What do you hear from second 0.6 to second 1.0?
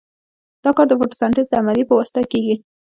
دا کار د